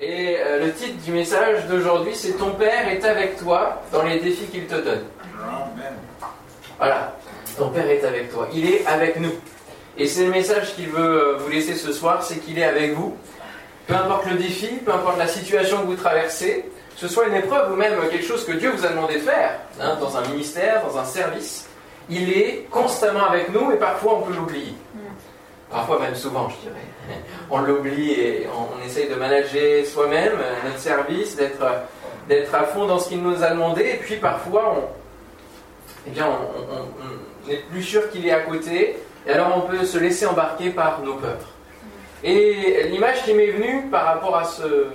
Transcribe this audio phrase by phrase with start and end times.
[0.00, 4.20] Et euh, le titre du message d'aujourd'hui, c'est Ton Père est avec toi dans les
[4.20, 5.02] défis qu'il te donne.
[6.78, 7.16] Voilà,
[7.56, 8.48] ton Père est avec toi.
[8.54, 9.32] Il est avec nous.
[9.96, 12.92] Et c'est le message qu'il veut euh, vous laisser ce soir, c'est qu'il est avec
[12.92, 13.16] vous.
[13.88, 17.34] Peu importe le défi, peu importe la situation que vous traversez, que ce soit une
[17.34, 20.22] épreuve ou même quelque chose que Dieu vous a demandé de faire, hein, dans un
[20.28, 21.66] ministère, dans un service,
[22.08, 24.74] il est constamment avec nous et parfois on peut l'oublier.
[25.70, 26.86] Parfois même souvent, je dirais.
[27.50, 30.32] On l'oublie et on, essaye de manager soi-même
[30.64, 31.64] notre service, d'être,
[32.28, 33.82] d'être à fond dans ce qu'il nous a demandé.
[33.82, 34.82] Et puis parfois, on,
[36.06, 38.96] eh bien, on, n'est plus sûr qu'il est à côté.
[39.26, 41.36] Et alors on peut se laisser embarquer par nos peurs.
[42.22, 44.86] Et l'image qui m'est venue par rapport à ce,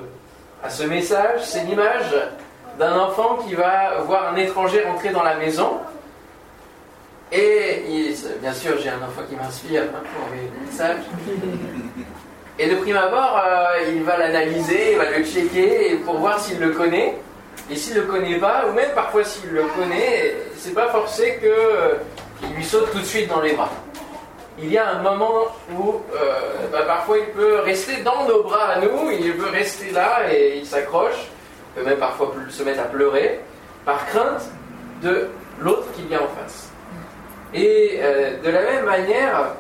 [0.64, 2.16] à ce message, c'est l'image
[2.78, 5.80] d'un enfant qui va voir un étranger rentrer dans la maison
[7.34, 11.04] et bien sûr, j'ai un enfant qui m'inspire hein, pour mes messages.
[12.60, 16.60] Et de prime abord, euh, il va l'analyser, il va le checker pour voir s'il
[16.60, 17.18] le connaît.
[17.72, 21.38] Et s'il ne le connaît pas, ou même parfois s'il le connaît, c'est pas forcé
[21.40, 21.96] qu'il euh,
[22.56, 23.72] lui saute tout de suite dans les bras.
[24.60, 28.66] Il y a un moment où euh, bah, parfois il peut rester dans nos bras
[28.66, 31.30] à nous, il peut rester là et il s'accroche,
[31.76, 33.40] il peut même parfois se mettre à pleurer,
[33.84, 34.44] par crainte
[35.02, 35.28] de
[35.60, 36.73] l'autre qui vient en face.
[37.54, 39.56] Et euh, de la même manière,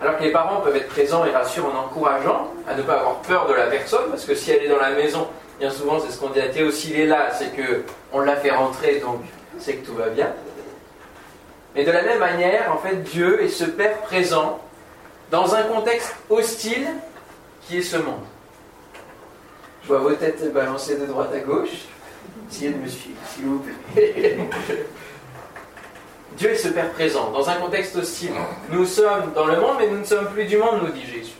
[0.00, 3.20] alors que les parents peuvent être présents et rassurent en encourageant à ne pas avoir
[3.20, 6.10] peur de la personne, parce que si elle est dans la maison, bien souvent c'est
[6.10, 7.82] ce qu'on dit à Théo, s'il est là, c'est que
[8.12, 9.20] on l'a fait rentrer, donc
[9.58, 10.32] c'est que tout va bien.
[11.74, 14.60] Mais de la même manière, en fait, Dieu est ce Père présent
[15.30, 16.86] dans un contexte hostile
[17.62, 18.22] qui est ce monde.
[19.82, 21.86] Je vois vos têtes balancées de droite à gauche.
[22.50, 23.58] Essayez de me suivre, s'il vous
[23.92, 24.38] plaît.
[26.36, 28.32] Dieu est ce Père présent, dans un contexte hostile.
[28.70, 31.34] Nous sommes dans le monde, mais nous ne sommes plus du monde, nous dit Jésus.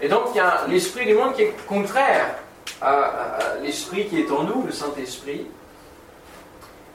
[0.00, 2.34] Et donc il y a l'esprit du monde qui est contraire
[2.80, 5.46] à, l'esprit qui est en nous, le Saint-Esprit.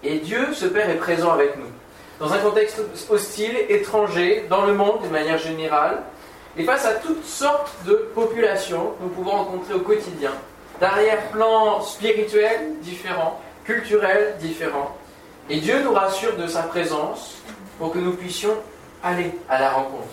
[0.03, 1.67] Et Dieu, ce Père, est présent avec nous.
[2.19, 6.01] Dans un contexte hostile, étranger, dans le monde de manière générale,
[6.57, 10.31] et face à toutes sortes de populations que nous pouvons rencontrer au quotidien,
[10.81, 14.97] d'arrière-plans spirituels différents, culturels différents,
[15.49, 17.41] et Dieu nous rassure de sa présence
[17.77, 18.55] pour que nous puissions
[19.03, 20.07] aller à la rencontre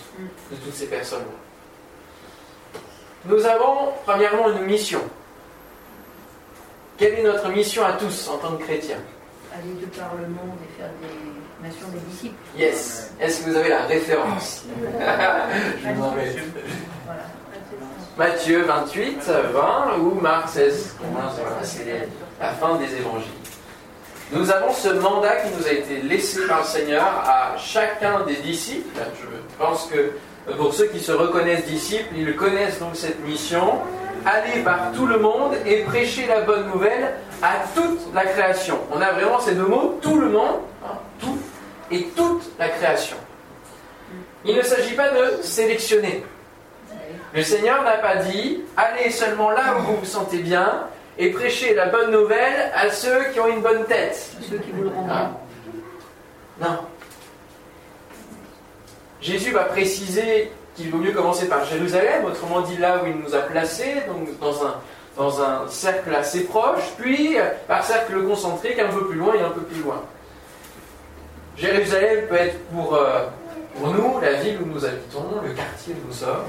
[0.50, 2.80] de toutes ces personnes-là.
[3.26, 5.00] Nous avons premièrement une mission.
[6.96, 9.00] Quelle est notre mission à tous en tant que chrétiens?
[9.52, 12.36] Aller de par le monde et faire des nations des disciples.
[12.56, 13.12] Yes.
[13.20, 14.64] Est-ce que vous avez la référence?
[15.82, 16.14] Je vous en
[18.16, 20.96] Matthieu 28, 20 ou Marc 16.
[21.64, 22.08] C'est
[22.40, 23.45] la fin des évangiles.
[24.32, 28.34] Nous avons ce mandat qui nous a été laissé par le Seigneur à chacun des
[28.36, 28.98] disciples.
[28.98, 30.12] Je pense que
[30.56, 33.74] pour ceux qui se reconnaissent disciples, ils connaissent donc cette mission.
[34.24, 38.80] Aller par tout le monde et prêcher la bonne nouvelle à toute la création.
[38.92, 41.38] On a vraiment ces deux mots, tout le monde, hein, tout,
[41.92, 43.16] et toute la création.
[44.44, 46.24] Il ne s'agit pas de sélectionner.
[47.32, 51.74] Le Seigneur n'a pas dit, allez seulement là où vous vous sentez bien, et prêcher
[51.74, 54.36] la bonne nouvelle à ceux qui ont une bonne tête.
[54.48, 55.30] Ceux qui vous le ah.
[56.60, 56.78] Non.
[59.20, 63.34] Jésus va préciser qu'il vaut mieux commencer par Jérusalem, autrement dit là où il nous
[63.34, 64.74] a placés, donc dans un,
[65.16, 69.50] dans un cercle assez proche, puis par cercle concentrique un peu plus loin et un
[69.50, 70.02] peu plus loin.
[71.56, 73.24] Jérusalem peut être pour, euh,
[73.78, 76.44] pour nous la ville où nous habitons, le quartier où nous sommes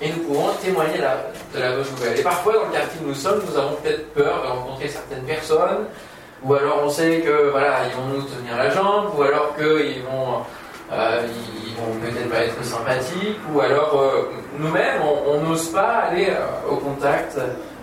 [0.00, 0.98] et nous pouvons témoigner
[1.56, 2.18] de la nouvelle.
[2.18, 5.24] Et parfois, dans le quartier où nous sommes, nous avons peut-être peur de rencontrer certaines
[5.24, 5.86] personnes,
[6.42, 10.02] ou alors on sait que voilà, ils vont nous tenir la jambe, ou alors qu'ils
[10.02, 10.42] vont,
[10.92, 11.26] euh,
[11.66, 16.70] ils vont peut-être pas être sympathiques, ou alors euh, nous-mêmes, on n'ose pas aller euh,
[16.70, 17.38] au contact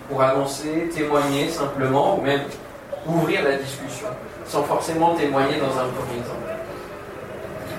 [0.08, 2.42] pour annoncer, témoigner simplement, ou même
[3.06, 4.08] ouvrir la discussion,
[4.46, 6.40] sans forcément témoigner dans un premier temps.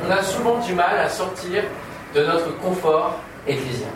[0.08, 1.64] On a souvent du mal à sortir
[2.14, 3.16] de notre confort
[3.48, 3.90] ecclésial.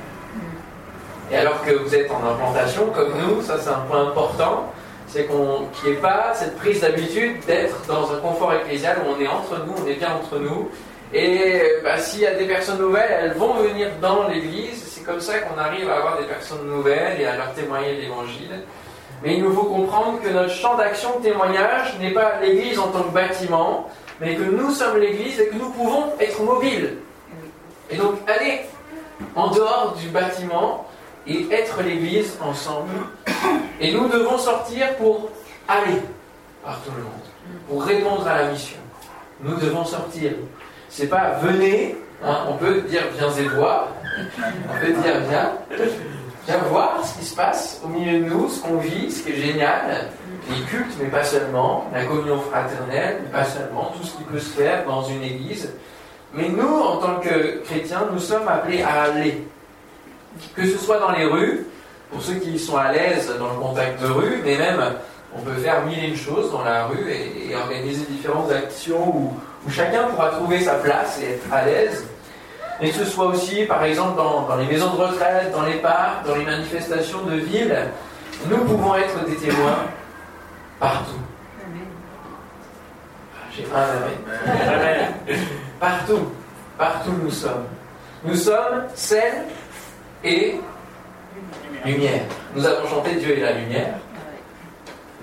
[1.31, 4.72] Et alors que vous êtes en implantation, comme nous, ça c'est un point important,
[5.08, 9.16] c'est qu'on qu'il n'y ait pas cette prise d'habitude d'être dans un confort ecclésial où
[9.16, 10.70] on est entre nous, on est bien entre nous.
[11.14, 14.84] Et bah, s'il y a des personnes nouvelles, elles vont venir dans l'église.
[14.91, 18.61] C'est comme ça qu'on arrive à avoir des personnes nouvelles et à leur témoigner l'évangile.
[19.23, 22.87] Mais il nous faut comprendre que notre champ d'action de témoignage n'est pas l'église en
[22.87, 23.90] tant que bâtiment,
[24.22, 26.97] mais que nous sommes l'église et que nous pouvons être mobiles.
[27.90, 28.61] Et donc aller
[29.35, 30.85] en dehors du bâtiment
[31.28, 32.92] et être l'Église ensemble.
[33.80, 35.30] Et nous devons sortir pour
[35.68, 36.02] aller
[36.64, 37.12] par tout le monde,
[37.68, 38.78] pour répondre à la mission.
[39.42, 40.32] Nous devons sortir.
[40.90, 43.88] C'est pas venez, hein, on peut dire viens et vois,
[44.18, 45.52] on peut dire viens,
[46.50, 49.34] Viens voir ce qui se passe au milieu de nous, ce qu'on vit, ce qui
[49.34, 50.10] est génial.
[50.50, 51.86] Les cultes, mais pas seulement.
[51.94, 53.94] La communion fraternelle, mais pas seulement.
[53.96, 55.72] Tout ce qui peut se faire dans une église.
[56.34, 59.46] Mais nous, en tant que chrétiens, nous sommes appelés à aller.
[60.55, 61.66] Que ce soit dans les rues,
[62.11, 64.81] pour ceux qui sont à l'aise dans le contact de rue, mais même
[65.35, 69.34] on peut faire mille et une choses dans la rue et, organiser différentes actions où,
[69.66, 72.05] où, chacun pourra trouver sa place et être à l'aise.
[72.81, 75.76] Et que ce soit aussi, par exemple, dans, dans, les maisons de retraite, dans les
[75.76, 77.75] parcs, dans les manifestations de ville,
[78.47, 79.84] nous pouvons être des témoins
[80.79, 81.20] partout.
[83.52, 85.37] J'ai un amen.
[85.79, 86.32] partout,
[86.78, 87.66] partout nous sommes.
[88.23, 89.46] Nous sommes celle
[90.24, 90.56] et
[91.86, 92.22] lumière.
[92.56, 93.96] Nous avons chanté Dieu est la lumière,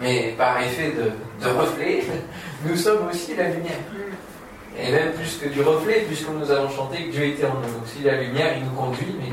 [0.01, 2.03] mais par effet de, reflet,
[2.67, 3.79] nous sommes aussi la lumière.
[4.79, 7.73] Et même plus que du reflet, puisque nous avons chanté que Dieu était en nous.
[7.73, 9.33] Donc si la lumière, il nous conduit, mais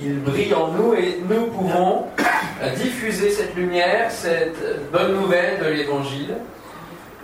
[0.00, 2.06] il, brille en nous et nous pouvons
[2.76, 6.34] diffuser cette lumière, cette bonne nouvelle de l'Évangile.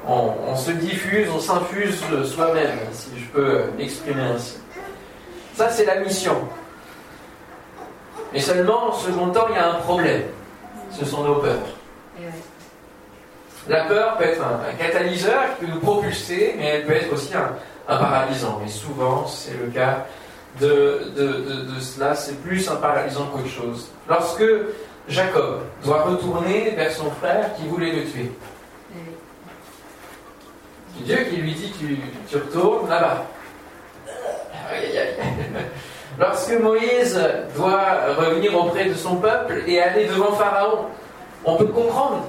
[0.06, 4.58] On, se diffuse, on s'infuse soi-même, si je peux l'exprimer ainsi.
[5.54, 6.36] Ça, c'est la mission.
[8.34, 10.24] Mais seulement, en second temps, il y a un problème.
[10.90, 11.54] Ce sont nos peurs.
[13.68, 17.32] La peur peut être un, catalyseur qui peut nous propulser, mais elle peut être aussi
[17.34, 17.54] un,
[17.86, 18.58] paralysant.
[18.60, 20.04] Mais souvent, c'est le cas
[20.60, 23.88] de, de, cela, c'est plus un paralysant qu'autre chose.
[24.08, 24.44] Lorsque
[25.08, 28.32] Jacob doit retourner vers son frère qui voulait le tuer,
[31.00, 31.98] Dieu qui lui dit tu,
[32.28, 33.24] tu retournes là-bas.
[36.18, 37.20] Lorsque Moïse
[37.56, 40.86] doit revenir auprès de son peuple et aller devant Pharaon,
[41.44, 42.24] on peut comprendre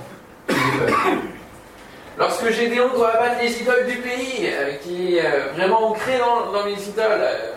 [2.17, 6.65] Lorsque Gédéon doit abattre les idoles du pays, euh, qui est euh, vraiment ancré dans,
[6.65, 7.51] les idoles, euh,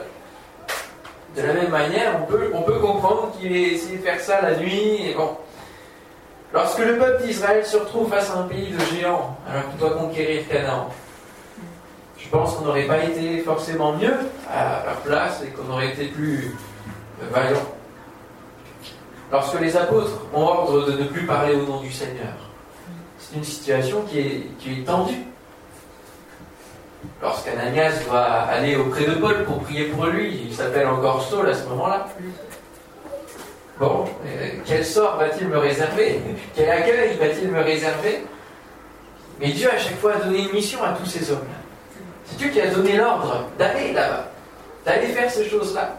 [1.36, 4.40] de la même manière, on peut, on peut comprendre qu'il ait essayé de faire ça
[4.42, 5.10] la nuit.
[5.10, 5.36] Et bon.
[6.52, 9.90] Lorsque le peuple d'Israël se retrouve face à un pays de géants, alors qu'il doit
[9.90, 10.88] conquérir Canaan,
[12.19, 14.15] je pense qu'on n'aurait pas été forcément mieux
[14.53, 16.55] à leur place et qu'on aurait été plus
[17.32, 17.62] vaillant.
[19.31, 22.35] Lorsque les apôtres ont ordre de ne plus parler au nom du Seigneur,
[23.19, 25.25] c'est une situation qui est, qui est tendue.
[27.23, 31.55] Lorsqu'Ananias doit aller auprès de Paul pour prier pour lui, il s'appelle encore Saul à
[31.55, 32.09] ce moment-là.
[33.79, 36.20] Bon, euh, quel sort va-t-il me réserver?
[36.56, 38.25] Quel accueil va-t-il me réserver?
[39.41, 41.57] Mais Dieu à chaque fois a donné une mission à tous ces hommes-là.
[42.28, 44.28] C'est Dieu qui a donné l'ordre d'aller là-bas,
[44.84, 45.96] d'aller faire ces choses-là.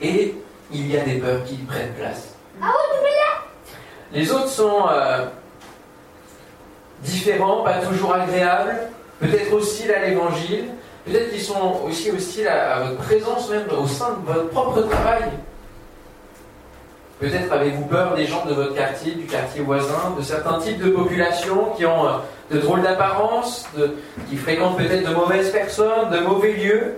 [0.00, 0.34] Et
[0.72, 2.34] il y a des peurs qui prennent place.
[4.12, 5.26] Les autres sont euh,
[7.02, 8.76] différents, pas toujours agréables,
[9.20, 10.66] peut-être hostiles à l'évangile,
[11.04, 15.24] peut-être qu'ils sont aussi hostiles à, votre présence même au sein de votre propre travail.
[17.18, 20.90] Peut-être avez-vous peur des gens de votre quartier, du quartier voisin, de certains types de
[20.90, 22.12] populations qui ont euh,
[22.50, 23.66] de drôles d'apparence,
[24.28, 26.94] qui fréquentent peut-être de mauvaises personnes, de mauvais lieux,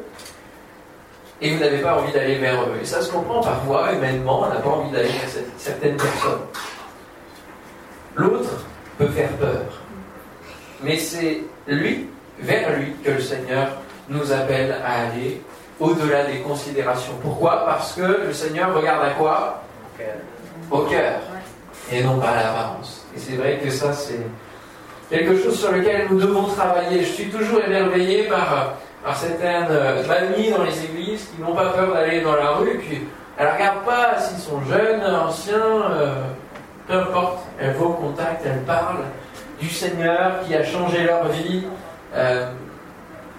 [1.40, 2.78] et vous n'avez pas envie d'aller vers eux.
[2.80, 6.40] Et ça se comprend parfois, humainement, on n'a pas envie d'aller vers certaines personnes.
[8.14, 8.64] L'autre
[8.98, 9.62] peut faire peur.
[10.82, 12.08] Mais c'est lui,
[12.38, 13.68] vers lui, que le Seigneur
[14.08, 15.42] nous appelle à aller
[15.78, 17.12] au-delà des considérations.
[17.22, 17.66] Pourquoi?
[17.66, 19.62] Parce que le Seigneur regarde à quoi?
[20.70, 21.20] Au cœur.
[21.92, 23.06] Et non pas à l'apparence.
[23.14, 24.26] Et c'est vrai que ça, c'est
[25.10, 27.00] quelque chose sur lequel nous devons travailler.
[27.00, 29.68] Je suis toujours émerveillé par, par certaines
[30.04, 33.02] familles dans les églises qui n'ont pas peur d'aller dans la rue, puis
[33.38, 36.22] elles ne regardent pas s'ils sont jeunes, anciens, euh,
[36.86, 37.40] peu importe.
[37.60, 39.04] Elles vont au contact, elles parlent
[39.60, 41.64] du Seigneur qui a changé leur vie.
[42.14, 42.50] Euh,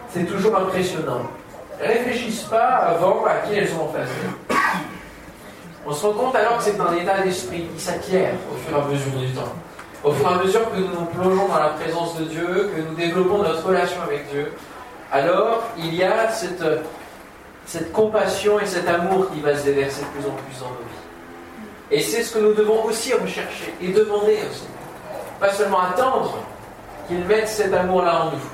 [0.10, 1.22] c'est toujours impressionnant.
[1.82, 4.10] Elles réfléchissent pas avant à qui elles sont en face.
[5.86, 8.82] On se rend compte alors que c'est un état d'esprit qui s'acquiert au fur et
[8.82, 9.54] à mesure du temps.
[10.08, 12.80] Au fur et à mesure que nous nous plongeons dans la présence de Dieu, que
[12.80, 14.54] nous développons notre relation avec Dieu,
[15.12, 16.64] alors il y a cette,
[17.66, 20.76] cette compassion et cet amour qui va se déverser de plus en plus dans nos
[20.76, 21.92] vies.
[21.92, 24.78] Et c'est ce que nous devons aussi rechercher et demander au Seigneur.
[25.42, 26.38] Pas seulement attendre
[27.10, 28.50] qu'il mette cet amour-là en nous,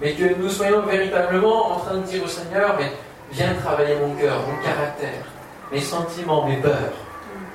[0.00, 2.92] mais que nous soyons véritablement en train de dire au Seigneur, mais
[3.32, 5.24] viens travailler mon cœur, mon caractère,
[5.72, 6.92] mes sentiments, mes peurs,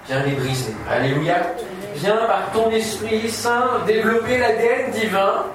[0.08, 0.76] viens les briser.
[0.92, 1.38] Alléluia.
[2.02, 5.46] Viens par ton Esprit Saint développer l'ADN divin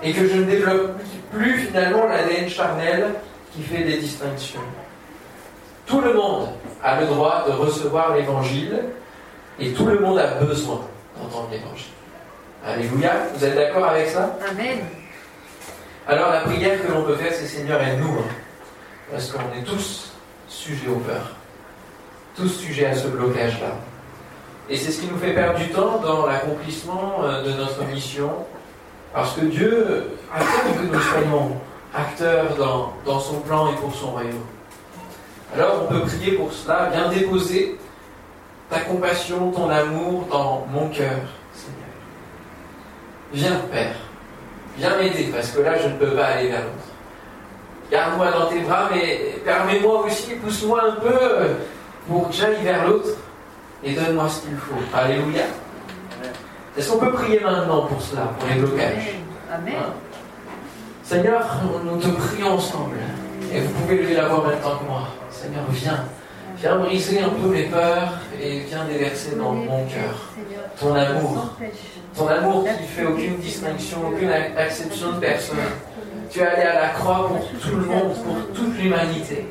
[0.00, 0.92] et que je ne développe
[1.32, 3.14] plus finalement l'ADN charnel
[3.52, 4.60] qui fait des distinctions.
[5.86, 6.50] Tout le monde
[6.84, 8.84] a le droit de recevoir l'Évangile
[9.58, 10.80] et tout le monde a besoin
[11.16, 11.92] d'entendre l'Évangile.
[12.64, 14.36] Alléluia, vous êtes d'accord avec ça?
[14.48, 14.78] Amen.
[16.06, 18.30] Alors la prière que l'on peut faire, c'est Seigneur, aide-nous, hein,
[19.10, 20.12] parce qu'on est tous
[20.46, 21.32] sujets aux peurs.
[22.36, 23.91] tous sujets à ce blocage-là.
[24.72, 28.30] Et c'est ce qui nous fait perdre du temps dans l'accomplissement euh, de notre mission,
[29.12, 31.58] parce que Dieu attend que nous soyons
[31.94, 34.46] acteurs dans, dans son plan et pour son royaume.
[35.54, 37.78] Alors on peut prier pour cela, viens déposer
[38.70, 41.20] ta compassion, ton amour dans mon cœur,
[41.52, 41.92] Seigneur.
[43.34, 43.96] Viens, Père,
[44.78, 47.90] viens m'aider, parce que là je ne peux pas aller vers l'autre.
[47.90, 51.18] Garde-moi dans tes bras, mais permets-moi aussi, pousse-moi un peu
[52.08, 53.10] pour que j'aille vers l'autre
[53.84, 54.74] et donne-moi ce qu'il faut.
[54.96, 55.42] Alléluia.
[56.76, 59.16] Est-ce qu'on peut prier maintenant pour cela, pour les blocages
[59.52, 59.74] Amen.
[59.78, 59.92] Hein?
[61.02, 62.96] Seigneur, nous te prions ensemble.
[63.52, 65.08] Et vous pouvez lever la voix maintenant que moi.
[65.30, 66.04] Seigneur, viens.
[66.56, 70.32] Viens briser un peu mes peurs et viens déverser dans mon cœur
[70.80, 71.56] ton amour.
[72.16, 75.56] Ton amour qui ne fait aucune distinction, aucune acception de personne.
[76.30, 79.46] Tu es allé à la croix pour tout le monde, pour toute l'humanité.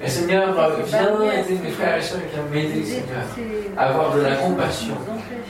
[0.00, 0.54] Mais Seigneur,
[0.86, 3.24] viens aider mes frères et sœurs, viens m'aider, Seigneur,
[3.76, 4.94] à avoir de la compassion.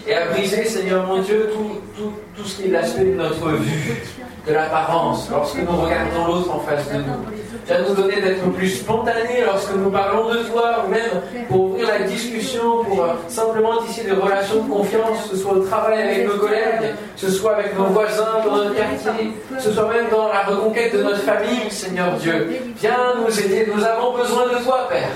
[0.07, 3.49] et à briser, Seigneur mon Dieu, tout, tout, tout ce qui est l'aspect de notre
[3.51, 4.03] vue,
[4.47, 7.40] de l'apparence, lorsque nous regardons l'autre en face de nous.
[7.71, 11.87] Viens nous donner d'être plus spontanés lorsque nous parlons de toi, ou même pour ouvrir
[11.87, 16.03] la discussion, pour euh, simplement tisser des relations de confiance, que ce soit au travail
[16.03, 19.89] avec nos collègues, que ce soit avec nos voisins dans notre quartier, que ce soit
[19.89, 22.59] même dans la reconquête de notre famille, Seigneur Dieu.
[22.77, 25.15] Viens nous aider, nous avons besoin de toi, Père.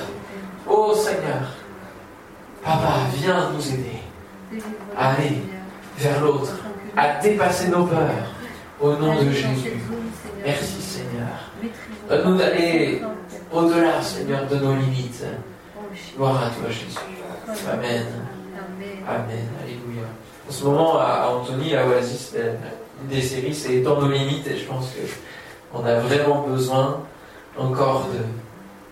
[0.70, 1.50] Oh Seigneur,
[2.62, 4.62] Papa, viens nous aider
[4.96, 5.42] à aller
[5.98, 6.52] vers l'autre,
[6.96, 8.30] à dépasser nos peurs
[8.80, 9.72] au nom de Jésus.
[10.46, 10.83] Merci.
[12.08, 13.00] Donne-nous d'aller
[13.52, 15.24] au-delà, Seigneur, de nos limites.
[16.16, 16.98] Gloire à toi, Jésus.
[17.70, 18.06] Amen.
[19.08, 19.48] Amen.
[19.62, 20.06] Alléluia.
[20.48, 22.34] En ce moment, à Anthony, à Oasis,
[23.02, 24.92] une des séries, c'est Dans nos limites, et je pense
[25.72, 27.00] qu'on a vraiment besoin
[27.56, 28.08] encore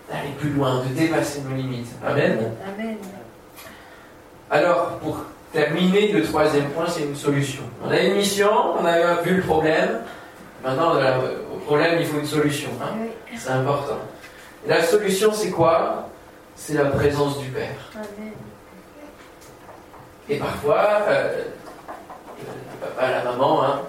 [0.09, 1.91] d'aller plus loin, de dépasser nos limites.
[2.05, 2.51] Amen.
[2.67, 2.97] Amen.
[4.49, 5.17] Alors, pour
[5.51, 7.63] terminer, le troisième point, c'est une solution.
[7.85, 9.99] On a une mission, on a vu le problème.
[10.63, 10.93] Maintenant,
[11.53, 12.69] au problème, il faut une solution.
[12.81, 13.07] Hein.
[13.37, 13.99] C'est important.
[14.65, 16.07] la solution, c'est quoi?
[16.55, 17.91] C'est la présence du Père.
[20.29, 21.43] Et parfois, euh,
[22.39, 23.81] le papa, la maman, hein,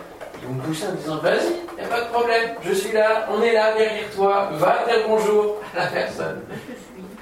[0.43, 3.29] ils vont pousser en disant Vas-y, il n'y a pas de problème, je suis là,
[3.31, 6.43] on est là derrière toi, va dire bonjour à la personne.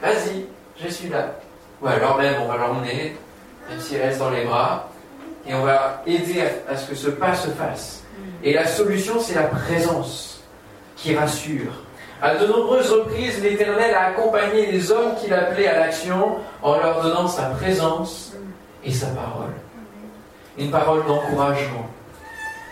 [0.00, 0.46] Vas-y,
[0.82, 1.34] je suis là.
[1.82, 3.16] Ou alors même, on va l'emmener
[3.68, 4.88] même s'il reste dans les bras,
[5.46, 8.01] et on va aider à, ce que ce pas se fasse.
[8.42, 10.42] Et la solution, c'est la présence
[10.96, 11.72] qui rassure.
[12.20, 17.02] À de nombreuses reprises, l'Éternel a accompagné les hommes qu'il appelait à l'action en leur
[17.02, 18.32] donnant sa présence
[18.84, 19.52] et sa parole.
[20.58, 21.86] Une parole d'encouragement.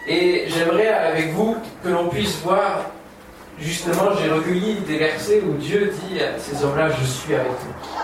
[0.07, 2.87] Et j'aimerais avec vous que l'on puisse voir,
[3.59, 8.01] justement, j'ai recueilli des versets où Dieu dit à ces hommes-là, je suis avec vous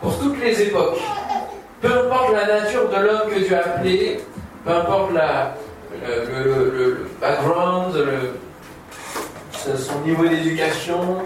[0.00, 0.98] pour toutes les époques.
[1.80, 4.20] Peu importe la nature de l'homme que Dieu a appelé,
[4.64, 5.54] peu importe la,
[6.04, 7.94] le, background,
[9.52, 11.18] son niveau d'éducation,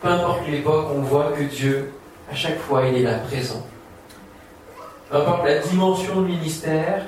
[0.00, 1.92] peu importe l'époque, on voit que Dieu,
[2.30, 3.66] à chaque fois, il est là présent.
[5.10, 7.02] Peu importe la dimension de ministère,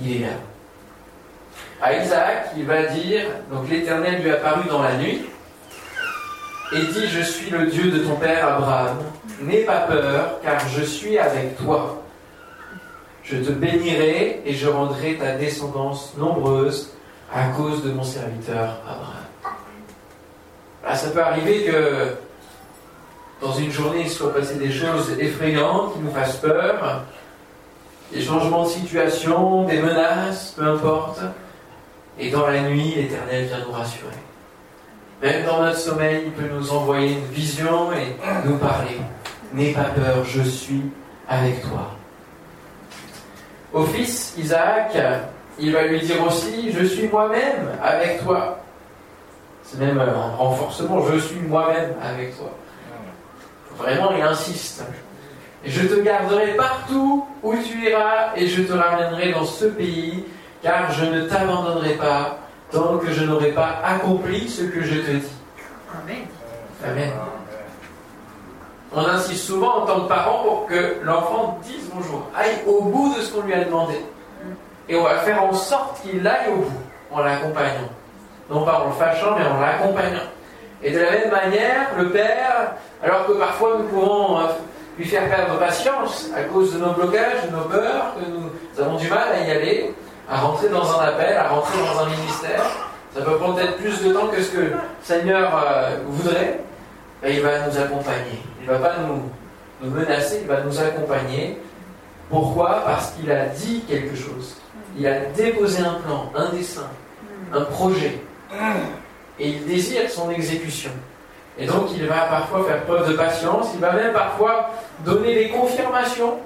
[0.00, 0.32] il est là.
[1.82, 5.26] À Isaac, il va dire, donc l'Éternel lui a apparu dans la nuit,
[6.72, 8.98] et dit, je suis le Dieu de ton père Abraham,
[9.40, 11.99] N'aie pas peur, car je suis avec toi.
[13.30, 16.90] Je te bénirai et je rendrai ta descendance nombreuse
[17.32, 19.54] à cause de mon serviteur Abraham.
[20.84, 22.14] Ah, ça peut arriver que
[23.40, 27.04] dans une journée il soit passé des choses effrayantes qui nous fassent peur,
[28.12, 31.20] des changements de situation, des menaces, peu importe.
[32.18, 34.10] Et dans la nuit, l'Éternel vient nous rassurer.
[35.22, 38.98] Même dans notre sommeil, il peut nous envoyer une vision et nous parler.
[39.54, 40.82] N'aie pas peur, je suis
[41.28, 41.99] avec toi.
[43.72, 44.96] Au fils Isaac,
[45.58, 48.58] il va lui dire aussi, je suis moi-même avec toi.
[49.62, 52.50] C'est même un renforcement, je suis moi-même avec toi.
[53.76, 54.84] Vraiment, il insiste.
[55.64, 60.24] Je te garderai partout où tu iras et je te ramènerai dans ce pays,
[60.62, 62.38] car je ne t'abandonnerai pas
[62.70, 65.32] tant que je n'aurai pas accompli ce que je te dis.
[66.02, 66.26] Amen.
[66.84, 67.10] Amen.
[68.92, 73.14] On insiste souvent en tant que parent pour que l'enfant dise bonjour, aille au bout
[73.14, 73.94] de ce qu'on lui a demandé.
[74.88, 76.80] Et on va faire en sorte qu'il aille au bout
[77.12, 77.88] en l'accompagnant.
[78.50, 80.26] Non pas en le fâchant, mais en l'accompagnant.
[80.82, 84.42] Et de la même manière, le père, alors que parfois nous pouvons euh,
[84.98, 88.96] lui faire perdre patience à cause de nos blocages, de nos peurs, que nous avons
[88.96, 89.94] du mal à y aller,
[90.28, 92.64] à rentrer dans un appel, à rentrer dans un ministère,
[93.14, 96.60] ça peut prendre peut-être plus de temps que ce que le Seigneur euh, voudrait.
[97.28, 98.40] Il va nous accompagner.
[98.60, 99.22] Il ne va pas nous,
[99.82, 101.58] nous menacer, il va nous accompagner.
[102.30, 102.82] Pourquoi?
[102.84, 104.56] Parce qu'il a dit quelque chose.
[104.96, 106.88] Il a déposé un plan, un dessin,
[107.52, 108.20] un projet.
[109.38, 110.90] Et il désire son exécution.
[111.58, 115.48] Et donc il va parfois faire preuve de patience, il va même parfois donner des
[115.48, 116.38] confirmations,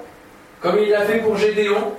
[0.61, 1.93] comme il l'a fait pour Gédéon,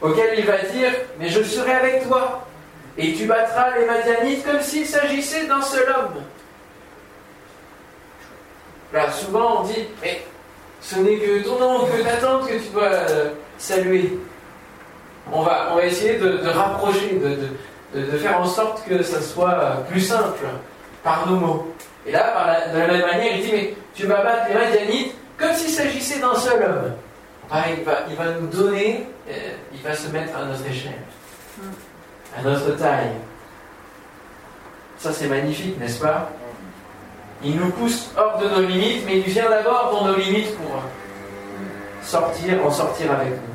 [0.00, 2.46] auquel il va dire, mais je serai avec toi,
[2.98, 6.22] et tu battras les Madianites comme s'il s'agissait d'un seul homme.
[8.92, 10.22] Là, souvent on dit, mais
[10.80, 14.18] ce n'est que ton nom, que ta tante que tu dois euh, saluer.
[15.32, 17.20] On va, on va essayer de, rapprocher,
[17.94, 20.44] de, de, faire en sorte que ça soit plus simple
[21.02, 21.74] par nos mots.
[22.06, 25.52] Et là, de la même manière, il dit, mais tu vas battre les Madianites comme
[25.54, 26.92] s'il s'agissait d'un seul homme.
[27.50, 29.32] Ah, il, va, il va nous donner, euh,
[29.72, 30.92] il va se mettre à notre échelle,
[32.36, 33.12] à notre taille.
[34.98, 36.30] Ça, c'est magnifique, n'est-ce pas?
[37.44, 40.82] Il nous pousse hors de nos limites, mais il vient d'abord dans nos limites pour
[42.02, 43.52] sortir, en sortir avec nous.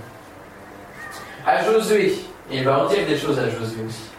[1.46, 2.20] À Josué,
[2.52, 4.10] il va en dire des choses à Josué aussi,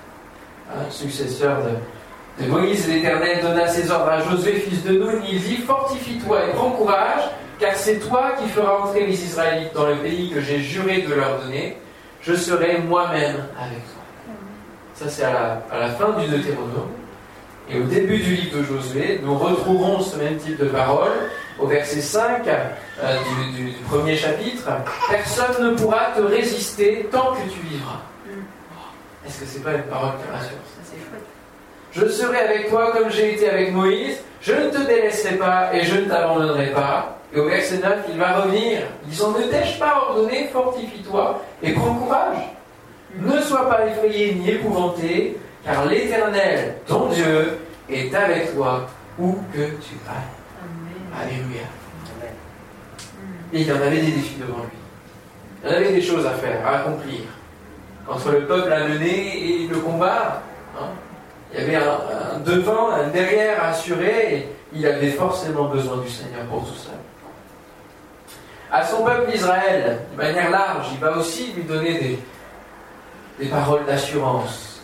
[0.75, 5.20] un successeur de, Moïse, l'Éternel donna ses ordres à Josué, fils de Nun.
[5.28, 7.25] Il dit Fortifie-toi et prends courage,
[7.58, 11.12] car c'est toi qui feras entrer les Israélites dans le pays que j'ai juré de
[11.12, 11.76] leur donner.
[12.22, 14.02] Je serai moi-même avec toi.
[14.94, 16.90] Ça, c'est à la, fin du Deutéronome.
[17.70, 21.12] Et au début du livre de Josué, nous retrouverons ce même type de parole
[21.58, 23.16] au verset 5 euh,
[23.54, 24.68] du, premier chapitre.
[25.10, 28.00] Personne ne pourra te résister tant que tu vivras.
[29.26, 30.58] Est-ce que c'est pas une parole qui rassure
[31.92, 35.82] je serai avec toi comme j'ai été avec Moïse, je ne te délaisserai pas et
[35.82, 37.18] je ne t'abandonnerai pas.
[37.34, 41.94] Et au verset 9, il va revenir, disant, ne t'ai-je pas ordonné, fortifie-toi et prends
[41.94, 42.38] courage.
[43.16, 48.86] Ne sois pas effrayé ni épouvanté, car l'Éternel, ton Dieu, est avec toi
[49.18, 51.20] où que tu ailles.
[51.20, 51.62] Alléluia.
[53.52, 54.78] Et il y en avait des défis devant lui.
[55.62, 57.20] Il y en avait des choses à faire, à accomplir.
[58.09, 60.42] Entre le peuple à mener et le combat,
[60.78, 60.88] hein,
[61.52, 66.42] il y avait un, devant, un derrière assuré, et il avait forcément besoin du Seigneur
[66.50, 66.90] pour tout ça.
[68.70, 72.18] À son peuple Israël, de manière large, il va aussi lui donner des,
[73.40, 74.77] des paroles d'assurance.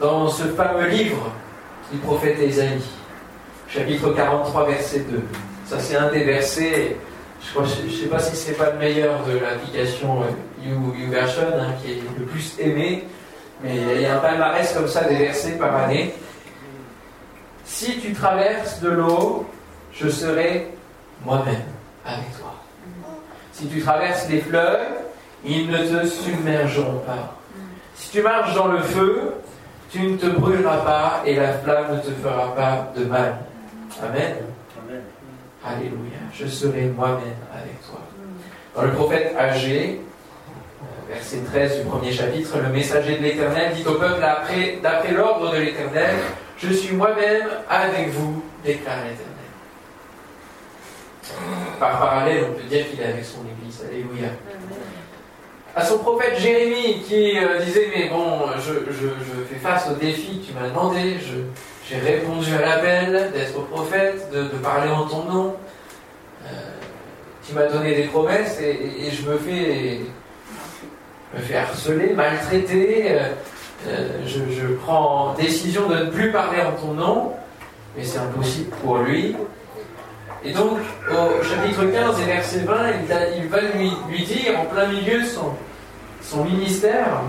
[0.00, 1.32] Dans ce fameux livre
[1.90, 2.80] du prophète Ésaïe,
[3.68, 5.24] chapitre 43, verset 2.
[5.66, 6.96] Ça, c'est un des versets,
[7.42, 10.22] je ne sais pas si c'est pas le meilleur de l'application
[10.64, 13.08] YouVersion, hein, qui est le plus aimé,
[13.60, 16.14] mais il y a un palmarès comme ça des versets par année.
[17.64, 19.46] Si tu traverses de l'eau,
[19.92, 20.68] je serai
[21.24, 21.64] moi-même
[22.06, 22.54] avec toi.
[23.50, 24.86] Si tu traverses les fleuves,
[25.44, 27.34] ils ne te submergeront pas.
[27.96, 29.34] Si tu marches dans le feu,
[29.90, 33.38] tu ne te brûleras pas et la flamme ne te fera pas de mal.
[34.02, 34.36] Amen.
[35.64, 36.18] Alléluia.
[36.32, 38.00] Je serai moi-même avec toi.
[38.74, 40.00] Dans le prophète âgé,
[41.08, 45.58] verset 13 du premier chapitre, le messager de l'Éternel dit au peuple, d'après l'ordre de
[45.58, 46.16] l'Éternel,
[46.58, 49.24] je suis moi-même avec vous, déclare l'Éternel.
[51.78, 53.82] Par parallèle, on peut dire qu'il est avec son Église.
[53.88, 54.28] Alléluia.
[55.78, 58.72] À son prophète Jérémie qui euh, disait, mais bon, je,
[59.48, 61.16] fais face au défi que tu m'as demandé,
[61.88, 65.56] j'ai répondu à l'appel d'être prophète, de, parler en ton nom.
[66.44, 66.48] Euh,
[67.46, 70.00] tu m'as donné des promesses et je me fais
[71.34, 73.28] me fait harceler, maltraiter, euh,
[73.86, 77.32] euh, je, prends décision de ne plus parler en ton nom,
[77.96, 79.36] mais c'est impossible pour lui.
[80.44, 80.78] Et donc,
[81.10, 82.74] au chapitre 15 et verset 20,
[83.36, 85.52] il, va lui, dire, en plein milieu son,
[86.22, 87.22] son ministère,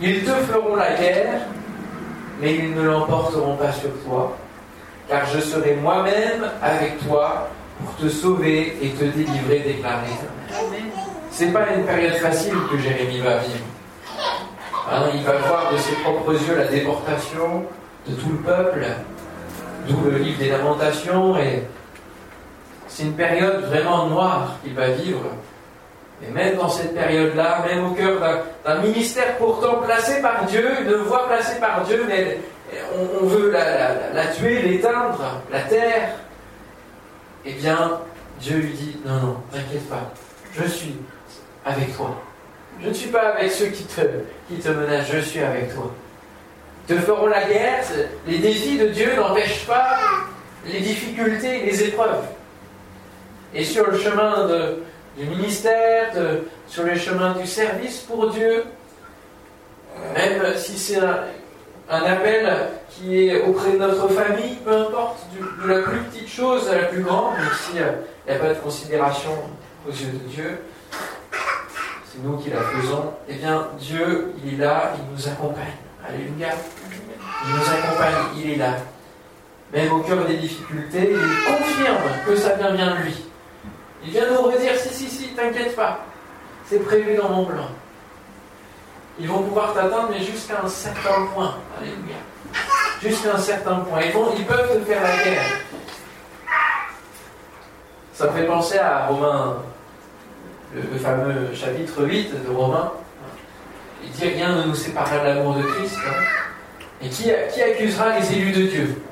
[0.00, 1.40] ils te feront la guerre,
[2.40, 4.36] mais ils ne l'emporteront pas sur toi,
[5.08, 7.48] car je serai moi-même avec toi
[7.82, 10.92] pour te sauver et te délivrer, déclare l'Éternel.
[11.30, 13.64] C'est pas une période facile que Jérémie va vivre.
[14.90, 17.64] Hein, il va voir de ses propres yeux la déportation
[18.06, 18.86] de tout le peuple,
[19.88, 21.64] d'où le livre des Lamentations, et
[22.94, 25.24] c'est une période vraiment noire qu'il va vivre.
[26.22, 28.20] Et même dans cette période-là, même au cœur
[28.64, 32.38] d'un ministère pourtant placé par Dieu, une voie placée par Dieu, mais
[33.20, 36.10] on, veut la, tuer, l'éteindre, la terre,
[37.44, 37.98] eh bien,
[38.40, 40.12] Dieu lui dit, non, non, t'inquiète pas,
[40.56, 40.94] je suis
[41.64, 42.14] avec toi.
[42.80, 44.02] Je ne suis pas avec ceux qui te,
[44.48, 45.92] qui te menacent, je suis avec toi.
[46.86, 47.82] Te feront la guerre,
[48.26, 49.98] les défis de Dieu n'empêchent pas
[50.66, 52.24] les difficultés, les épreuves.
[53.54, 54.48] Et sur le chemin
[55.16, 56.12] du ministère,
[56.66, 58.64] sur le chemin du service pour Dieu,
[60.16, 62.52] même si c'est un appel
[62.90, 65.18] qui est auprès de notre famille, peu importe,
[65.62, 68.58] de la plus petite chose à la plus grande, même s'il n'y a pas de
[68.58, 69.30] considération
[69.86, 70.58] aux yeux de Dieu,
[72.10, 75.76] c'est nous qui la faisons, eh bien Dieu, il est là, il nous accompagne.
[76.06, 76.48] Alléluia.
[77.46, 78.74] Il nous accompagne, il est là.
[79.72, 83.24] Même au cœur des difficultés, il confirme que ça vient bien de lui.
[84.04, 86.00] Il vient nous redire, si, si, si, t'inquiète pas,
[86.66, 87.68] c'est prévu dans mon plan.
[89.18, 91.54] Ils vont pouvoir t'atteindre, mais jusqu'à un certain point.
[91.78, 92.16] Alléluia.
[93.00, 94.02] Jusqu'à un certain point.
[94.02, 95.60] Ils, vont, ils peuvent te faire la guerre.
[98.12, 99.56] Ça me fait penser à Romain
[100.74, 102.92] le, fameux chapitre 8 de Romains.
[104.02, 105.96] Il dit rien ne nous séparera de l'amour de Christ.
[106.06, 106.22] Hein.
[107.02, 109.02] Et qui, qui accusera les élus de Dieu?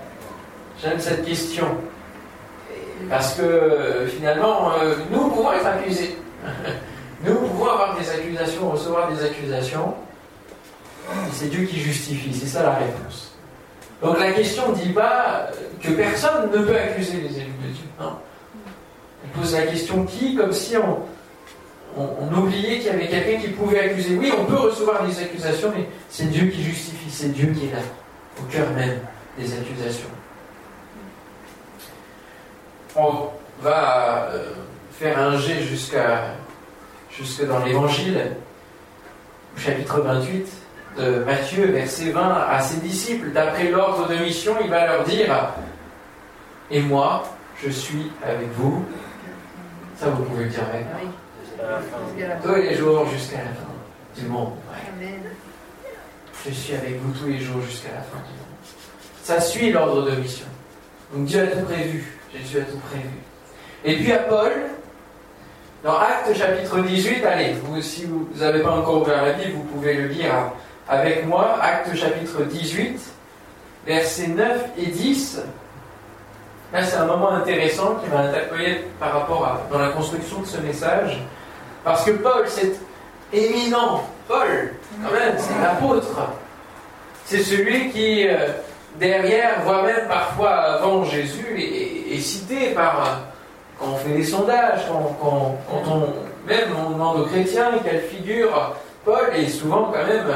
[0.82, 1.76] J'aime cette question.
[3.08, 6.16] Parce que finalement, euh, nous pouvons être accusés.
[7.24, 9.94] nous pouvons avoir des accusations, recevoir des accusations.
[11.32, 12.32] C'est Dieu qui justifie.
[12.34, 13.32] C'est ça la réponse.
[14.02, 15.48] Donc la question ne dit pas
[15.80, 17.84] que personne ne peut accuser les élus de Dieu.
[18.00, 18.16] Non.
[19.24, 21.02] Elle pose la question qui, comme si on,
[21.96, 24.16] on, oubliait qu'il y avait quelqu'un qui pouvait accuser.
[24.16, 27.72] Oui, on peut recevoir des accusations, mais c'est Dieu qui justifie, c'est Dieu qui est
[27.72, 27.82] là,
[28.40, 28.98] au cœur même
[29.38, 30.08] des accusations.
[32.94, 33.30] On
[33.62, 34.52] va euh,
[34.92, 36.34] faire un jet jusqu'à
[37.10, 38.32] jusque dans l'évangile,
[39.56, 40.52] au chapitre 28
[40.98, 45.54] de Matthieu, verset 20, à ses disciples, d'après l'ordre de mission, il va leur dire
[46.70, 47.22] Et moi,
[47.62, 48.84] je suis avec vous.
[49.96, 52.38] Ça, vous pouvez le dire avec moi.
[52.42, 54.52] Tous les jours jusqu'à la fin du monde.
[56.44, 58.42] Je suis avec vous tous les jours jusqu'à la fin du monde.
[59.22, 60.46] Ça suit l'ordre de mission.
[61.14, 62.18] Donc Dieu a tout prévu.
[62.34, 63.08] Jésus a tout prévu.
[63.84, 64.52] Et puis à Paul,
[65.84, 69.94] dans Actes chapitre 18, allez, si vous n'avez pas encore ouvert la Bible, vous pouvez
[69.94, 70.52] le lire
[70.88, 71.58] avec moi.
[71.60, 73.00] Actes chapitre 18,
[73.86, 75.40] versets 9 et 10.
[76.72, 80.46] Là, c'est un moment intéressant qui m'a interpellé par rapport à dans la construction de
[80.46, 81.20] ce message.
[81.84, 82.72] Parce que Paul, c'est
[83.32, 84.04] éminent.
[84.28, 84.72] Paul,
[85.04, 86.30] quand même, c'est l'apôtre.
[87.26, 88.48] C'est celui qui, euh,
[88.98, 91.46] derrière, voit même parfois avant Jésus,
[92.14, 93.00] est, cité par.
[93.00, 93.14] Euh,
[93.78, 96.14] quand on fait des sondages, quand, on.
[96.46, 100.26] Même on demande aux chrétiens quelle figure Paul est souvent quand même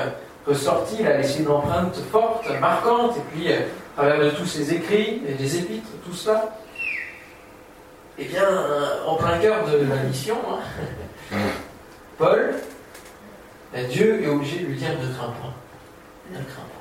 [0.46, 3.58] ressorti, il a laissé une empreinte forte, marquante, et puis euh,
[3.96, 6.58] à travers de tous ses écrits, les épîtres, tout cela.
[8.18, 8.46] Eh bien,
[9.06, 11.36] en plein cœur de la mission, hein,
[12.18, 12.54] Paul,
[13.72, 14.90] ben, Dieu est obligé de lui dire
[16.32, 16.75] ne crains.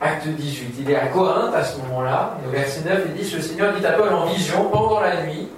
[0.00, 0.74] Acte 18.
[0.80, 2.38] Il est à Corinthe à ce moment-là.
[2.46, 5.48] au verset 9, il dit Le Seigneur dit à Paul en vision pendant la nuit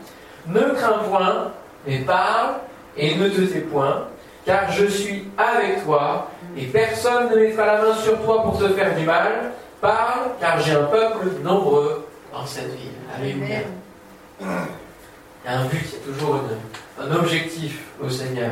[0.48, 1.52] Ne crains point,
[1.87, 2.55] mais parle
[2.96, 4.09] et ne te tais point,
[4.44, 8.68] car je suis avec toi et personne ne mettra la main sur toi pour te
[8.70, 9.52] faire du mal.
[9.81, 12.92] Parle, car j'ai un peuple nombreux dans cette ville.
[13.16, 13.59] Alléluia.
[14.40, 18.50] Il y a un but, il y a toujours une, un objectif au Seigneur.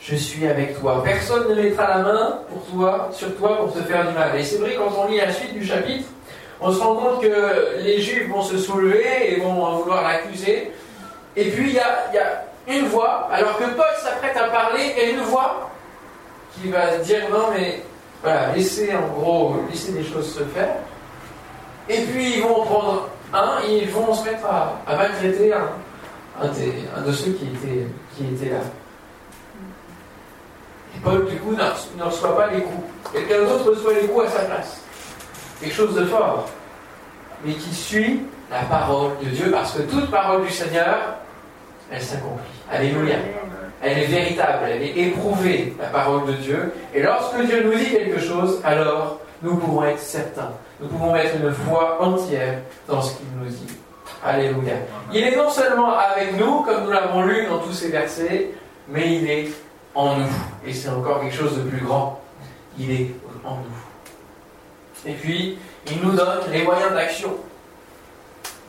[0.00, 1.02] Je suis avec toi.
[1.04, 4.36] Personne ne mettra la main pour toi, sur toi pour te faire du mal.
[4.36, 6.08] Et c'est vrai, quand on lit la suite du chapitre,
[6.60, 10.72] on se rend compte que les Juifs vont se soulever et vont vouloir l'accuser.
[11.36, 15.06] Et puis il y a, une voix, alors que Paul s'apprête à parler, il y
[15.06, 15.70] a une voix
[16.52, 17.82] qui va dire non mais
[18.22, 20.74] voilà, laissez en gros, laissez les choses se faire.
[21.88, 26.48] Et puis ils vont prendre un, ils vont se mettre à, à maltraiter un,
[27.00, 28.60] de ceux qui étaient là.
[31.02, 32.84] Paul, du coup, ne reçoit pas les coups.
[33.12, 34.80] Quelqu'un d'autre reçoit les coups à sa place.
[35.60, 36.48] Quelque chose de fort.
[37.44, 40.96] Mais qui suit la parole de Dieu, parce que toute parole du Seigneur,
[41.90, 42.44] elle s'accomplit.
[42.70, 43.16] Alléluia.
[43.80, 46.72] Elle est véritable, elle est éprouvée, la parole de Dieu.
[46.94, 50.50] Et lorsque Dieu nous dit quelque chose, alors nous pouvons être certains.
[50.80, 52.58] Nous pouvons mettre une foi entière
[52.88, 53.66] dans ce qu'il nous dit.
[54.24, 54.74] Alléluia.
[55.12, 58.50] Il est non seulement avec nous, comme nous l'avons lu dans tous ces versets,
[58.88, 59.48] mais il est
[59.94, 60.30] en nous.
[60.66, 62.20] Et c'est encore quelque chose de plus grand.
[62.78, 63.10] Il est
[63.44, 65.10] en nous.
[65.10, 65.58] Et puis,
[65.90, 67.30] il nous donne les moyens d'action.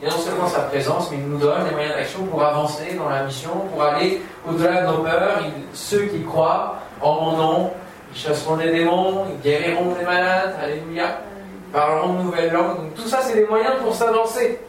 [0.01, 3.09] Et non seulement sa présence, mais il nous donne les moyens d'action pour avancer dans
[3.09, 5.41] la mission, pour aller au-delà de nos peurs.
[5.73, 7.73] ceux qui croient en mon nom,
[8.13, 11.19] ils chasseront des démons, ils guériront des malades, alléluia,
[11.53, 12.77] ils parleront de nouvelles langues.
[12.77, 14.59] Donc tout ça, c'est des moyens pour s'avancer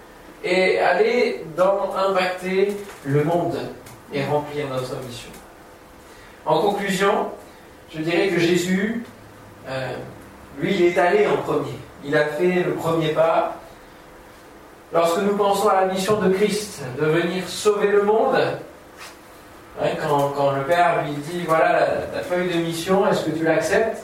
[0.43, 3.57] et aller dans impacter le monde
[4.13, 5.31] et remplir notre mission.
[6.47, 7.31] En conclusion,
[7.95, 9.03] je dirais que Jésus,
[9.69, 9.93] euh,
[10.59, 11.79] lui, il est allé en premier.
[12.05, 13.57] Il a fait le premier pas.
[14.93, 18.37] Lorsque nous pensons à la mission de Christ, de venir sauver le monde,
[19.81, 24.03] hein, quand, le Père lui dit, voilà la, feuille de mission, est-ce que tu l'acceptes?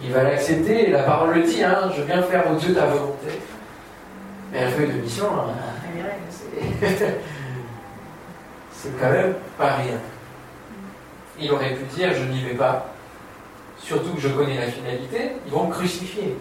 [0.00, 0.90] Il va l'accepter.
[0.90, 3.40] La parole le dit, hein, je viens faire au Dieu ta volonté.
[4.52, 5.54] Mais la feuille de mission, hein,
[8.72, 9.98] c'est quand même pas rien.
[11.40, 12.86] Il aurait pu dire je n'y vais pas,
[13.78, 16.36] surtout que je connais la finalité, ils vont me crucifier.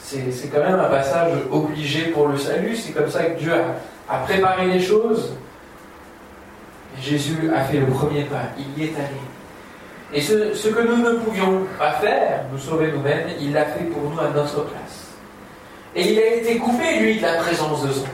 [0.00, 3.52] C'est quand même un passage obligé pour le salut, c'est comme ça que Dieu
[4.08, 5.34] a, préparé les choses.
[6.98, 9.20] Jésus a fait le premier pas, il y est allé.
[10.14, 13.84] Et ce, ce que nous ne pouvions pas faire, nous sauver nous-mêmes, il l'a fait
[13.84, 15.08] pour nous à notre place.
[15.94, 18.12] Et il a été coupé, lui, de la présence de son Père.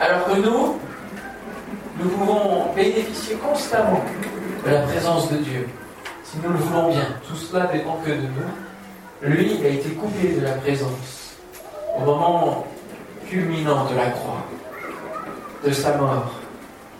[0.00, 0.78] Alors que nous,
[2.02, 4.02] nous pouvons bénéficier constamment
[4.64, 5.68] de la présence de Dieu,
[6.24, 7.06] si nous le voulons bien.
[7.28, 9.30] Tout cela dépend que de nous.
[9.30, 11.36] Lui a été coupé de la présence
[11.96, 12.66] au moment
[13.28, 14.44] culminant de la croix,
[15.64, 16.32] de sa mort,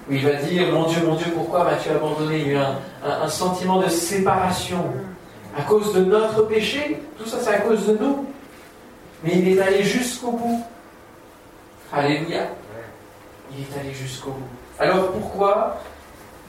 [0.08, 2.38] où il va dire Mon Dieu, mon Dieu, pourquoi m'as-tu abandonné?
[2.38, 2.78] Il y a eu un,
[3.22, 4.84] un sentiment de séparation
[5.58, 7.00] à cause de notre péché.
[7.18, 8.26] Tout ça, c'est à cause de nous.
[9.24, 10.64] Mais il est allé jusqu'au bout.
[11.92, 12.48] Alléluia.
[13.52, 14.61] Il est allé jusqu'au bout.
[14.78, 15.78] Alors pourquoi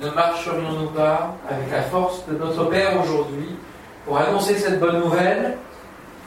[0.02, 3.56] ne marcherions-nous pas avec la force de notre Père aujourd'hui
[4.06, 5.58] pour annoncer cette bonne nouvelle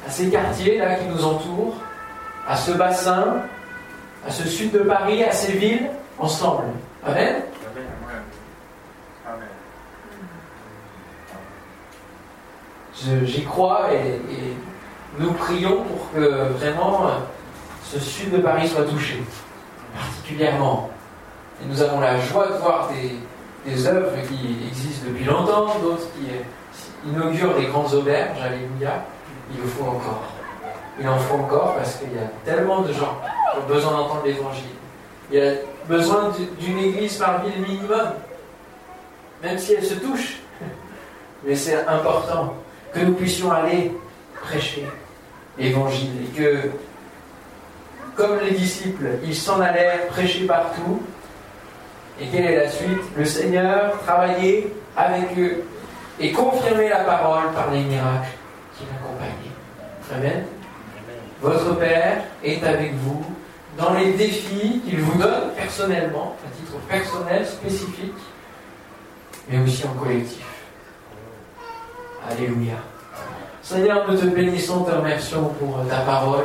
[0.07, 1.75] à ces quartiers là qui nous entourent,
[2.47, 3.43] à ce bassin,
[4.27, 6.65] à ce sud de Paris, à ces villes, ensemble?
[7.05, 7.43] Amen?
[13.25, 14.21] J'y crois et,
[15.19, 17.07] nous prions pour que vraiment
[17.85, 19.23] ce sud de Paris soit touché,
[19.95, 20.91] particulièrement.
[21.63, 22.89] Et nous avons la joie de voir
[23.67, 29.05] des, œuvres qui existent depuis longtemps, d'autres qui inaugurent des grandes auberges, alléluia.
[29.51, 30.23] Il le faut encore.
[30.99, 33.21] Il en faut encore parce qu'il y a tellement de gens
[33.53, 34.65] qui ont besoin d'entendre l'évangile.
[35.31, 35.53] Il y a
[35.89, 38.13] besoin d'une église par ville minimum,
[39.43, 40.41] même si elle se touche.
[41.45, 42.55] Mais c'est important
[42.93, 43.93] que nous puissions aller
[44.43, 44.87] prêcher
[45.59, 46.71] l'évangile et que,
[48.15, 51.03] comme les disciples, ils s'en allèrent prêcher partout.
[52.21, 53.03] Et quelle est la suite?
[53.17, 55.65] Le Seigneur travaillait avec eux
[56.19, 58.29] et confirmait la parole par les miracles
[58.77, 59.47] qui l'accompagnaient.
[60.15, 60.47] Amen.
[61.43, 63.25] Votre Père est avec vous
[63.77, 68.15] dans les défis qu'il vous donne personnellement, à titre personnel, spécifique,
[69.49, 70.45] mais aussi en collectif.
[72.31, 72.77] Alléluia.
[73.63, 76.45] Seigneur, nous te bénissons, te remercions pour ta parole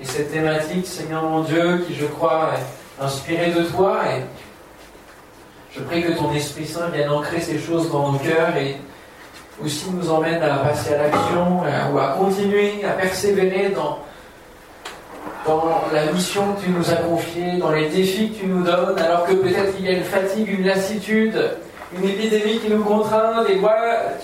[0.00, 4.00] et, cette thématique, Seigneur mon Dieu, qui je crois est inspirée de toi.
[4.10, 4.22] Et
[5.74, 8.76] je prie que ton Esprit Saint vienne ancrer ces choses dans nos cœurs et
[9.64, 13.98] aussi nous emmène à passer à l'action ou à continuer, à persévérer dans,
[15.46, 18.98] dans la mission que tu nous as confiée, dans les défis que tu nous donnes,
[18.98, 21.56] alors que peut-être il y a une fatigue, une lassitude,
[21.96, 23.72] une épidémie qui nous contraint, des voix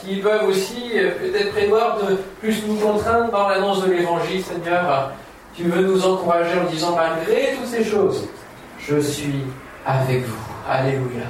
[0.03, 5.13] qui peuvent aussi euh, peut-être prévoir de plus nous contraindre dans l'annonce de l'Évangile, Seigneur.
[5.55, 8.27] Tu veux nous encourager en disant, malgré toutes ces choses,
[8.79, 9.45] je suis
[9.85, 10.49] avec vous.
[10.71, 11.25] Alléluia.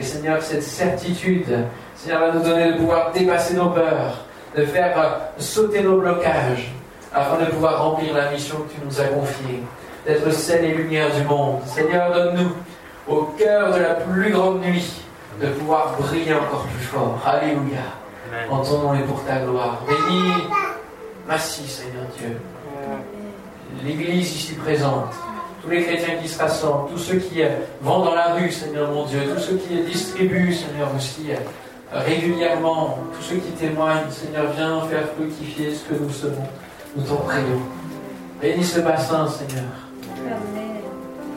[0.00, 4.24] Et Seigneur, cette certitude, Seigneur, va nous donner de pouvoir dépasser nos peurs,
[4.56, 6.72] de faire euh, sauter nos blocages,
[7.12, 9.62] afin de pouvoir remplir la mission que tu nous as confiée,
[10.06, 11.60] d'être celle et lumière du monde.
[11.66, 15.02] Seigneur, donne-nous, au cœur de la plus grande nuit,
[15.38, 17.20] de pouvoir briller encore plus fort.
[17.26, 17.84] Alléluia.
[18.48, 19.82] En ton nom et pour ta gloire.
[19.86, 20.44] Bénis,
[21.28, 22.40] merci Seigneur Dieu.
[23.84, 25.12] L'Église ici présente,
[25.62, 27.42] tous les chrétiens qui se rassemblent, tous ceux qui
[27.80, 31.30] vont dans la rue, Seigneur mon Dieu, tous ceux qui distribuent, Seigneur aussi,
[31.92, 36.36] régulièrement, tous ceux qui témoignent, Seigneur, viens faire fructifier ce que nous sommes.
[36.96, 37.62] Nous t'en prions.
[38.40, 39.64] Bénis ce bassin, Seigneur.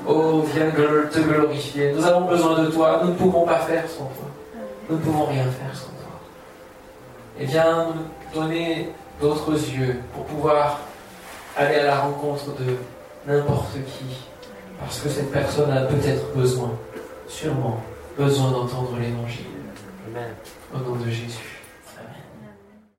[0.08, 1.94] Oh, viens te glorifier.
[1.94, 3.02] Nous avons besoin de toi.
[3.04, 4.28] Nous ne pouvons pas faire sans toi.
[4.90, 6.20] Nous ne pouvons rien faire sans toi.
[7.40, 8.90] Et viens nous donner
[9.22, 10.80] d'autres yeux pour pouvoir
[11.56, 12.76] aller à la rencontre de
[13.28, 14.06] n'importe qui.
[14.80, 16.72] Parce que cette personne a peut-être besoin,
[17.28, 17.82] sûrement,
[18.18, 19.46] besoin d'entendre l'évangile.
[20.08, 20.34] Amen.
[20.74, 21.53] Au nom de Jésus.